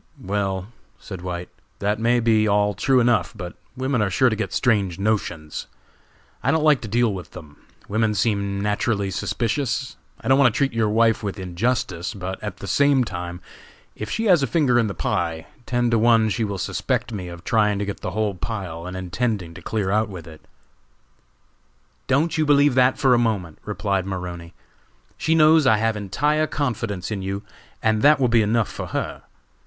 [0.19, 4.51] "Well," said White, "that may be all true enough, but women are sure to get
[4.51, 5.67] strange notions.
[6.41, 9.97] I don't like to deal with them; women seem naturally suspicious.
[10.19, 13.41] I don't want to treat your wife with injustice, but at the same time
[13.95, 17.27] if she has a finger in the pie, ten to one she will suspect me
[17.27, 20.41] of trying to get the whole pile and intending to clear out with it."
[22.07, 24.55] "Don't you believe that for a moment," replied Maroney.
[25.15, 27.43] "She knows I have entire confidence in you,
[27.83, 29.21] and that will be enough for her.